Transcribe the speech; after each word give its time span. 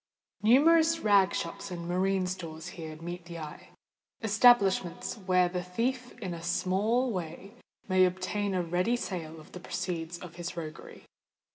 Numerous 0.41 0.97
rag 1.01 1.31
shops 1.31 1.69
and 1.69 1.87
marine 1.87 2.25
stores 2.25 2.69
here 2.69 2.95
meet 2.99 3.25
the 3.25 3.37
eye,—establishments 3.37 5.13
where 5.15 5.47
the 5.47 5.61
thief 5.61 6.13
in 6.17 6.33
a 6.33 6.41
small 6.41 7.11
way 7.11 7.53
may 7.87 8.03
obtain 8.05 8.55
a 8.55 8.63
ready 8.63 8.95
sale 8.95 9.43
for 9.43 9.51
the 9.51 9.59
proceeds 9.59 10.17
of 10.17 10.37
his 10.37 10.57
roguery. 10.57 11.05